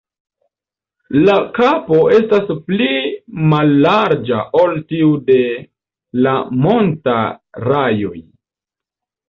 [1.27, 2.87] La kapo estas pli
[3.53, 5.39] mallarĝa ol tiu de
[6.25, 8.19] la Manta-rajoj.